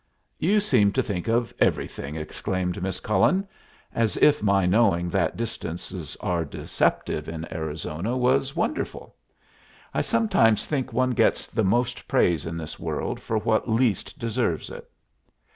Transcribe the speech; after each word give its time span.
"You 0.39 0.61
seem 0.61 0.91
to 0.93 1.03
think 1.03 1.27
of 1.27 1.53
everything," 1.59 2.15
exclaimed 2.15 2.81
Miss 2.81 2.99
Cullen, 2.99 3.47
as 3.93 4.17
if 4.17 4.41
my 4.41 4.65
knowing 4.65 5.11
that 5.11 5.37
distances 5.37 6.17
are 6.21 6.43
deceptive 6.43 7.29
in 7.29 7.45
Arizona 7.53 8.17
was 8.17 8.55
wonderful. 8.55 9.15
I 9.93 10.01
sometimes 10.01 10.65
think 10.65 10.91
one 10.91 11.11
gets 11.11 11.45
the 11.45 11.63
most 11.63 12.07
praise 12.07 12.47
in 12.47 12.57
this 12.57 12.79
world 12.79 13.19
for 13.19 13.37
what 13.37 13.69
least 13.69 14.17
deserves 14.17 14.71
it. 14.71 14.89